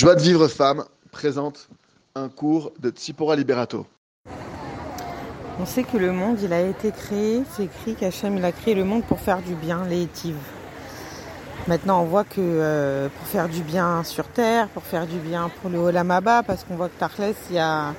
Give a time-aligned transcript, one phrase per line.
[0.00, 1.68] Joie de vivre femme présente
[2.14, 3.84] un cours de Tsipora Liberato.
[5.60, 8.74] On sait que le monde, il a été créé, c'est écrit qu'Hachem, il a créé
[8.74, 10.08] le monde pour faire du bien, les
[11.68, 15.50] Maintenant, on voit que euh, pour faire du bien sur Terre, pour faire du bien
[15.60, 17.92] pour le Olamaba, parce qu'on voit que Tarles, y a,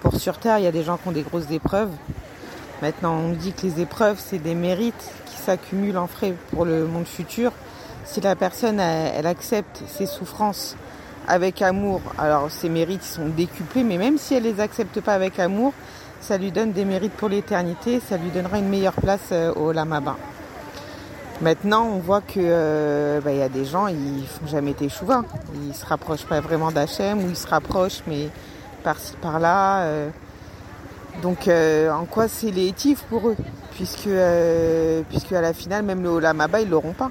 [0.00, 1.92] pour sur Terre, il y a des gens qui ont des grosses épreuves.
[2.82, 6.84] Maintenant, on dit que les épreuves, c'est des mérites qui s'accumulent en frais pour le
[6.84, 7.52] monde futur.
[8.04, 10.76] Si la personne, elle, accepte ses souffrances
[11.28, 15.38] avec amour, alors ses mérites sont décuplés, mais même si elle les accepte pas avec
[15.38, 15.74] amour,
[16.22, 19.72] ça lui donne des mérites pour l'éternité, ça lui donnera une meilleure place euh, au
[19.72, 20.16] Lamaba.
[21.42, 25.22] Maintenant, on voit que euh, bah, y a des gens, ils font jamais teshuva.
[25.54, 28.28] Ils se rapprochent pas vraiment d'Hachem, ou ils se rapprochent, mais
[28.82, 29.82] par-ci par-là.
[29.82, 30.08] Euh.
[31.22, 33.36] donc, en quoi c'est létif pour eux?
[33.72, 34.08] Puisque,
[35.08, 37.10] puisque à la finale, même le Olamaba, ils l'auront pas.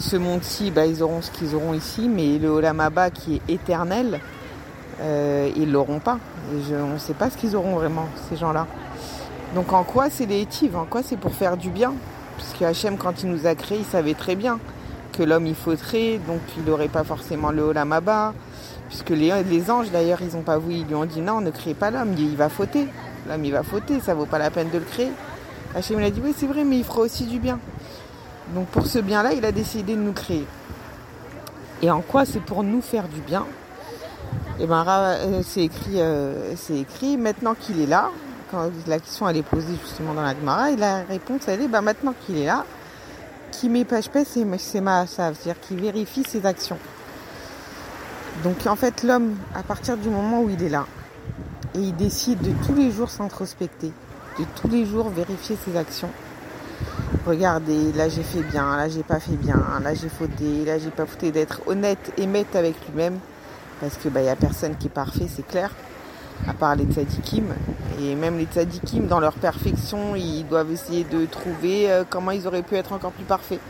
[0.00, 4.18] Ce monde-ci, bah, ils auront ce qu'ils auront ici, mais le Olamaba qui est éternel,
[5.02, 6.18] euh, ils l'auront pas.
[6.50, 8.66] on ne sait pas ce qu'ils auront vraiment, ces gens-là.
[9.54, 11.92] Donc en quoi c'est les En quoi c'est pour faire du bien?
[12.38, 14.58] Puisque Hachem, quand il nous a créés, il savait très bien
[15.12, 18.32] que l'homme il faudrait, donc il n'aurait pas forcément le Olamaba.
[18.88, 21.74] Puisque les, anges d'ailleurs, ils ont pas voulu, ils lui ont dit non, ne crée
[21.74, 22.88] pas l'homme, il va fauter.
[23.28, 25.10] L'homme il va fauter, ça vaut pas la peine de le créer.
[25.74, 27.58] Hachem il a dit oui c'est vrai, mais il fera aussi du bien.
[28.54, 30.46] Donc pour ce bien-là, il a décidé de nous créer.
[31.82, 33.46] Et en quoi c'est pour nous faire du bien?
[34.58, 38.10] Eh ben euh, c'est écrit, euh, écrit maintenant qu'il est là.
[38.50, 41.68] Quand la question elle est posée justement dans la Gemara, et la réponse elle est
[41.68, 42.66] ben, maintenant qu'il est là,
[43.52, 46.78] qui page paix, c'est ma ça veut dire qu'il vérifie ses actions.
[48.44, 50.86] Donc en fait l'homme, à partir du moment où il est là,
[51.74, 53.92] et il décide de tous les jours s'introspecter,
[54.38, 56.10] de tous les jours vérifier ses actions,
[57.26, 60.90] regardez, là j'ai fait bien, là j'ai pas fait bien, là j'ai fauté, là j'ai
[60.90, 63.18] pas fauté, d'être honnête et maître avec lui-même,
[63.80, 65.70] parce que bah a personne qui est parfait, c'est clair,
[66.48, 67.44] à part les tzadikim,
[68.00, 72.46] et même les tzadikim dans leur perfection, ils doivent essayer de trouver euh, comment ils
[72.46, 73.60] auraient pu être encore plus parfaits.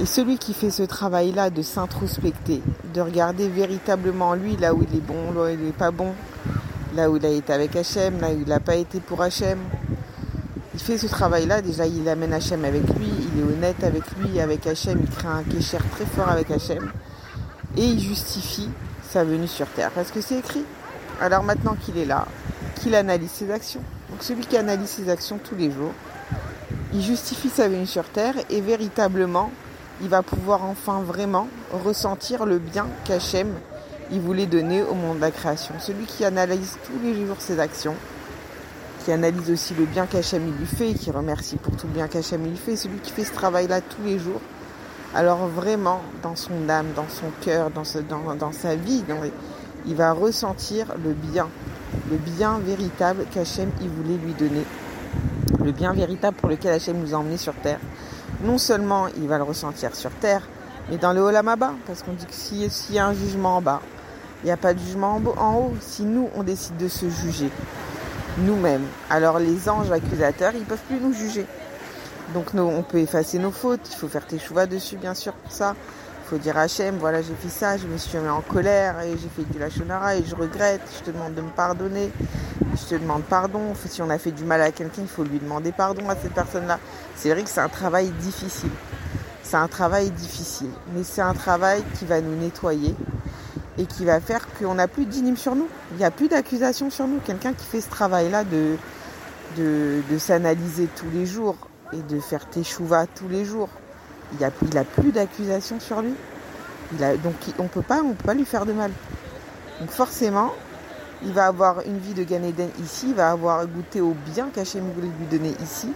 [0.00, 2.62] Et celui qui fait ce travail-là de s'introspecter,
[2.94, 6.12] de regarder véritablement lui là où il est bon, là où il n'est pas bon,
[6.94, 9.58] là où il a été avec Hachem, là où il n'a pas été pour Hachem,
[10.78, 14.38] il fait ce travail-là, déjà il amène Hachem avec lui, il est honnête avec lui,
[14.38, 16.92] avec Hachem, il crée un kécher très fort avec Hachem.
[17.76, 18.68] Et il justifie
[19.02, 19.90] sa venue sur terre.
[19.90, 20.64] Parce que c'est écrit.
[21.20, 22.26] Alors maintenant qu'il est là,
[22.76, 23.82] qu'il analyse ses actions.
[24.08, 25.92] Donc celui qui analyse ses actions tous les jours,
[26.94, 29.50] il justifie sa venue sur terre et véritablement,
[30.00, 31.48] il va pouvoir enfin vraiment
[31.84, 33.48] ressentir le bien qu'Hachem
[34.12, 35.74] il voulait donner au monde de la création.
[35.80, 37.94] Celui qui analyse tous les jours ses actions,
[39.08, 42.44] qui analyse aussi le bien qu'Hachem lui fait, qui remercie pour tout le bien qu'Hachem
[42.44, 44.42] lui fait, celui qui fait ce travail-là tous les jours,
[45.14, 49.02] alors vraiment, dans son âme, dans son cœur, dans, sa vie,
[49.86, 51.48] il va ressentir le bien,
[52.10, 54.64] le bien véritable qu'Hachem voulait lui donner,
[55.64, 57.80] le bien véritable pour lequel Hachem nous a emmenés sur terre.
[58.44, 60.42] Non seulement il va le ressentir sur terre,
[60.90, 63.80] mais dans le Olamaba, parce qu'on dit que s'il y a un jugement en bas,
[64.42, 65.72] il n'y a pas de jugement en haut.
[65.80, 67.50] Si nous, on décide de se juger,
[68.44, 68.86] nous-mêmes.
[69.10, 71.46] Alors les anges accusateurs, ils peuvent plus nous juger.
[72.34, 75.52] Donc on peut effacer nos fautes, il faut faire tes chouvas dessus bien sûr pour
[75.52, 75.74] ça.
[76.24, 79.00] Il faut dire à Hachem, voilà j'ai fait ça, je me suis mis en colère
[79.00, 82.12] et j'ai fait du lachonara et je regrette, je te demande de me pardonner,
[82.76, 83.72] je te demande pardon.
[83.86, 86.34] Si on a fait du mal à quelqu'un, il faut lui demander pardon à cette
[86.34, 86.78] personne-là.
[87.16, 88.70] C'est vrai que c'est un travail difficile.
[89.42, 92.94] C'est un travail difficile, mais c'est un travail qui va nous nettoyer,
[93.78, 95.68] et qui va faire qu'on n'a plus d'inim sur nous.
[95.92, 97.18] Il n'y a plus d'accusation sur nous.
[97.20, 98.76] Quelqu'un qui fait ce travail-là de,
[99.56, 101.56] de, s'analyser tous les jours
[101.92, 103.70] et de faire teshuva tous les jours,
[104.32, 104.48] il n'a
[104.80, 106.14] a plus d'accusation sur lui.
[106.94, 108.90] Il a, donc on on peut pas lui faire de mal.
[109.80, 110.52] Donc forcément,
[111.22, 112.42] il va avoir une vie de Gan
[112.82, 115.88] ici, il va avoir goûté au bien qu'Hachem voulait lui donner ici.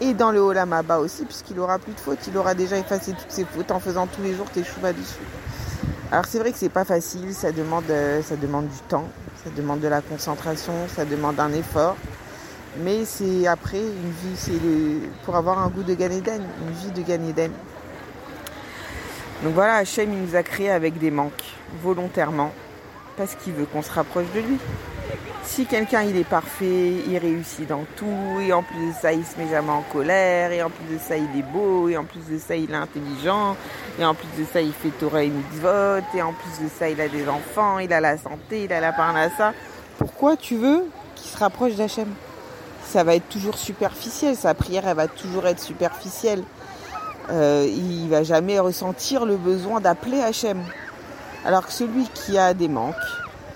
[0.00, 3.30] Et dans le Olam aussi, puisqu'il aura plus de fautes, il aura déjà effacé toutes
[3.30, 5.24] ses fautes en faisant tous les jours teshuva dessus.
[6.12, 9.08] Alors c'est vrai que c'est pas facile, ça demande, euh, ça demande du temps,
[9.42, 11.96] ça demande de la concentration, ça demande un effort.
[12.78, 14.52] Mais c'est après une vie, c'est
[15.24, 17.50] pour avoir un goût de Gan une vie de Gan
[19.42, 22.52] Donc voilà, Hachem il nous a créé avec des manques, volontairement,
[23.16, 24.58] parce qu'il veut qu'on se rapproche de lui.
[25.46, 29.24] Si quelqu'un il est parfait, il réussit dans tout, et en plus de ça il
[29.24, 32.04] se met jamais en colère, et en plus de ça il est beau, et en
[32.04, 33.56] plus de ça il est intelligent,
[33.98, 36.90] et en plus de ça il fait Torah et mitzvot, et en plus de ça
[36.90, 39.54] il a des enfants, il a la santé, il a la parnassa.
[39.98, 40.84] Pourquoi tu veux
[41.14, 42.08] qu'il se rapproche d'Hachem?
[42.84, 46.42] Ça va être toujours superficiel, sa prière elle va toujours être superficielle.
[47.30, 50.62] Euh, il va jamais ressentir le besoin d'appeler Hachem.
[51.46, 52.94] Alors que celui qui a des manques,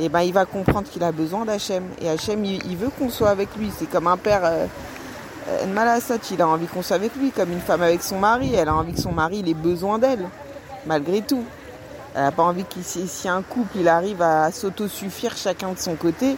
[0.00, 1.84] eh ben, il va comprendre qu'il a besoin d'Hachem.
[2.00, 3.70] Et Hachem, il, veut qu'on soit avec lui.
[3.76, 4.40] C'est comme un père.
[4.44, 4.66] Euh,
[5.48, 6.00] euh
[6.30, 8.54] il a envie qu'on soit avec lui, comme une femme avec son mari.
[8.54, 10.26] Elle a envie que son mari ait besoin d'elle,
[10.86, 11.44] malgré tout.
[12.14, 15.96] Elle n'a pas envie que si un couple il arrive à s'autosuffire chacun de son
[15.96, 16.36] côté,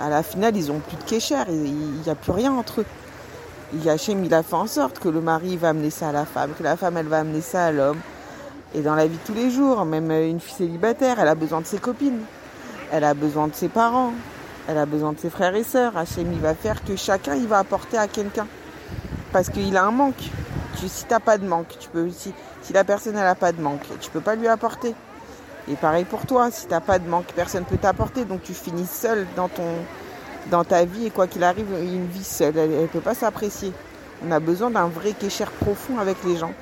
[0.00, 2.86] à la finale ils ont plus de kécher, il n'y a plus rien entre eux.
[3.86, 6.52] Hachem il a fait en sorte que le mari va amener ça à la femme,
[6.58, 8.00] que la femme elle va amener ça à l'homme.
[8.74, 11.60] Et dans la vie de tous les jours, même une fille célibataire, elle a besoin
[11.60, 12.20] de ses copines
[12.92, 14.12] elle a besoin de ses parents,
[14.68, 15.96] elle a besoin de ses frères et sœurs.
[15.96, 18.46] Hachem, il va faire que chacun, il va apporter à quelqu'un.
[19.32, 20.22] Parce qu'il a un manque.
[20.78, 22.32] Tu, si tu n'as pas de manque, tu peux, si,
[22.62, 24.94] si la personne n'a pas de manque, tu peux pas lui apporter.
[25.68, 28.24] Et pareil pour toi, si tu n'as pas de manque, personne ne peut t'apporter.
[28.24, 32.82] Donc tu finis seul dans, ta vie et quoi qu'il arrive, une vie seule, elle
[32.82, 33.72] ne peut pas s'apprécier.
[34.26, 36.52] On a besoin d'un vrai kécher profond avec les gens.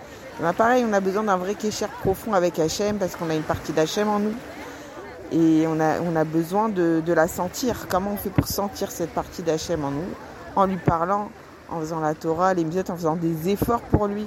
[0.41, 3.43] Ben pareil, on a besoin d'un vrai kécher profond avec Hachem parce qu'on a une
[3.43, 4.35] partie d'Hachem en nous.
[5.31, 7.87] Et on a, on a besoin de, la sentir.
[7.89, 10.09] Comment on fait pour sentir cette partie d'Hachem en nous
[10.57, 11.31] En lui parlant,
[11.71, 14.27] en faisant la Torah, les mitzvot, en faisant des efforts pour lui.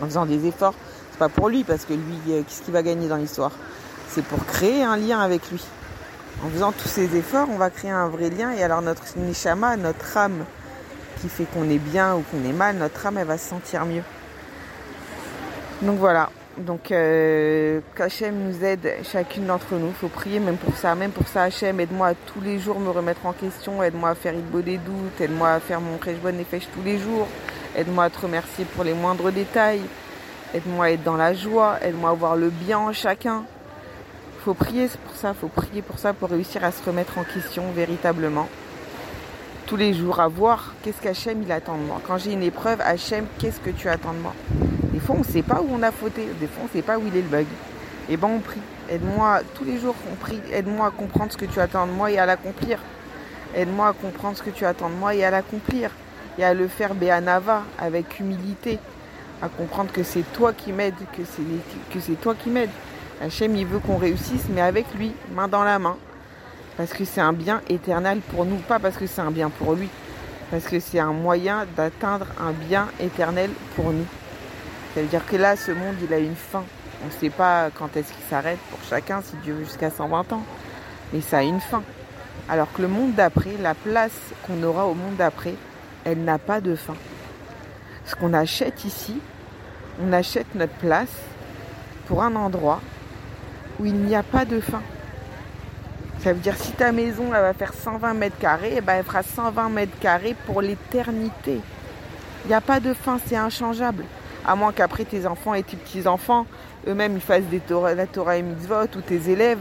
[0.00, 0.74] En faisant des efforts,
[1.10, 3.52] c'est pas pour lui, parce que lui, euh, qu'est-ce qu'il va gagner dans l'histoire?
[4.08, 5.62] C'est pour créer un lien avec lui.
[6.44, 8.52] En faisant tous ces efforts, on va créer un vrai lien.
[8.52, 10.44] Et alors notre nishama, notre âme,
[11.20, 13.84] qui fait qu'on est bien ou qu'on est mal, notre âme, elle va se sentir
[13.86, 14.02] mieux.
[15.82, 19.88] Donc voilà, donc euh, qu'Hachem nous aide chacune d'entre nous.
[19.88, 20.94] Il faut prier même pour ça.
[20.94, 23.82] Même pour ça, Hachem, aide-moi à tous les jours me remettre en question.
[23.82, 25.20] Aide-moi à faire beau des doutes.
[25.20, 27.28] Aide-moi à faire mon bonne et fèche tous les jours.
[27.76, 29.82] Aide-moi à te remercier pour les moindres détails.
[30.54, 31.76] Aide-moi à être dans la joie.
[31.82, 33.44] Aide-moi à voir le bien en chacun.
[34.38, 35.34] Il faut prier pour ça.
[35.36, 38.48] Il faut prier pour ça pour réussir à se remettre en question véritablement.
[39.66, 42.00] Tous les jours, à voir qu'est-ce qu'Hachem il attend de moi.
[42.06, 44.32] Quand j'ai une épreuve, Hachem, qu'est-ce que tu attends de moi?
[44.96, 46.26] Des fois, on ne sait pas où on a fauté.
[46.40, 47.44] Des fois, on ne sait pas où il est le bug.
[48.08, 48.62] Et eh ben, on prie.
[48.88, 50.40] Aide-moi, tous les jours, on prie.
[50.50, 52.78] Aide-moi à comprendre ce que tu attends de moi et à l'accomplir.
[53.54, 55.90] Aide-moi à comprendre ce que tu attends de moi et à l'accomplir.
[56.38, 58.78] Et à le faire béanava, avec humilité.
[59.42, 62.70] À comprendre que c'est toi qui m'aides, que c'est, que c'est toi qui m'aides.
[63.20, 65.98] Hachem, il veut qu'on réussisse, mais avec lui, main dans la main.
[66.78, 69.74] Parce que c'est un bien éternel pour nous, pas parce que c'est un bien pour
[69.74, 69.90] lui.
[70.50, 74.06] Parce que c'est un moyen d'atteindre un bien éternel pour nous.
[74.96, 76.64] Ça veut dire que là, ce monde, il a une fin.
[77.04, 80.32] On ne sait pas quand est-ce qu'il s'arrête pour chacun, si Dieu veut jusqu'à 120
[80.32, 80.42] ans.
[81.12, 81.82] Mais ça a une fin.
[82.48, 85.52] Alors que le monde d'après, la place qu'on aura au monde d'après,
[86.06, 86.94] elle n'a pas de fin.
[88.06, 89.20] Ce qu'on achète ici,
[90.02, 91.12] on achète notre place
[92.06, 92.80] pour un endroit
[93.78, 94.80] où il n'y a pas de fin.
[96.20, 99.04] Ça veut dire si ta maison elle va faire 120 mètres carrés, eh ben, elle
[99.04, 101.60] fera 120 mètres carrés pour l'éternité.
[102.46, 104.06] Il n'y a pas de fin, c'est inchangeable
[104.46, 106.46] à moins qu'après tes enfants et tes petits-enfants,
[106.86, 107.42] eux-mêmes, ils fassent
[107.96, 109.58] la Torah et mitzvot, ou tes élèves,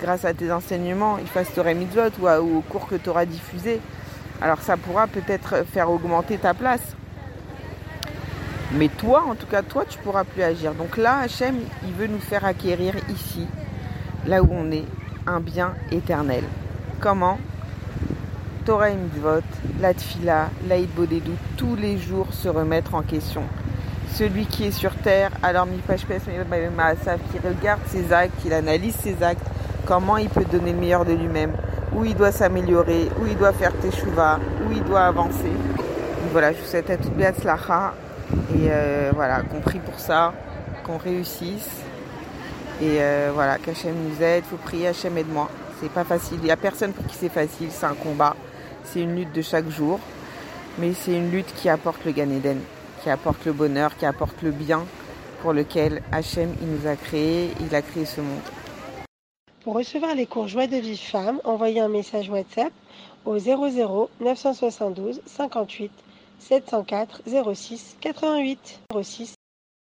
[0.00, 3.26] grâce à tes enseignements, ils fassent Torah et mitzvot, ou, au cours que tu auras
[3.26, 3.80] diffusé.
[4.40, 6.94] Alors ça pourra peut-être faire augmenter ta place.
[8.74, 10.74] Mais toi, en tout cas, toi, tu pourras plus agir.
[10.74, 13.46] Donc là, Hachem, il veut nous faire acquérir ici,
[14.24, 14.84] là où on est,
[15.26, 16.44] un bien éternel.
[17.00, 17.38] Comment?
[18.64, 19.42] Torah et mitzvot,
[19.80, 23.42] la tfila, l'aïd bodedou, tous les jours se remettre en question
[24.14, 25.66] celui qui est sur terre, alors
[26.76, 29.46] Maasav, qui regarde ses actes, qui analyse ses actes,
[29.86, 31.52] comment il peut donner le meilleur de lui-même,
[31.94, 35.44] où il doit s'améliorer, où il doit faire teshuva, où il doit avancer.
[35.44, 37.94] Donc voilà, je vous souhaite à toute Beatzlacha
[38.54, 40.32] et euh, voilà, qu'on prie pour ça,
[40.84, 41.68] qu'on réussisse
[42.80, 45.48] et euh, voilà, qu'Hachem nous aide, il faut prier Hachem aide-moi.
[45.80, 48.34] C'est pas facile, il n'y a personne pour qui c'est facile, c'est un combat,
[48.84, 50.00] c'est une lutte de chaque jour,
[50.78, 52.58] mais c'est une lutte qui apporte le Gan Eden
[53.02, 54.84] qui apporte le bonheur, qui apporte le bien
[55.42, 58.40] pour lequel Hachem il nous a créé, il a créé ce monde.
[59.62, 62.72] Pour recevoir les cours Joie de vie femme, envoyez un message WhatsApp
[63.24, 65.92] au 00 972 58
[66.38, 67.22] 704
[67.54, 69.37] 06 88 06